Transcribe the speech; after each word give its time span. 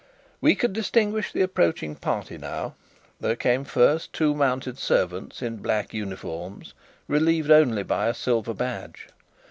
We 0.41 0.55
could 0.55 0.73
distinguish 0.73 1.31
the 1.31 1.43
approaching 1.43 1.95
party 1.95 2.35
now. 2.39 2.73
There 3.19 3.35
came 3.35 3.63
first 3.63 4.11
two 4.11 4.33
mounted 4.33 4.79
servants 4.79 5.43
in 5.43 5.57
black 5.57 5.93
uniforms, 5.93 6.73
relieved 7.07 7.51
only 7.51 7.83
by 7.83 8.07
a 8.07 8.15
silver 8.15 8.55
badge. 8.55 9.09